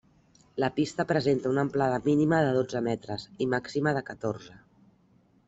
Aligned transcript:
La 0.61 0.69
pista 0.77 1.03
presenta 1.11 1.51
una 1.55 1.61
amplada 1.65 1.99
mínima 2.07 2.41
de 2.47 2.57
dotze 2.57 2.83
metres 2.89 3.27
i 3.47 3.49
màxima 3.53 3.95
de 4.01 4.05
catorze. 4.11 4.59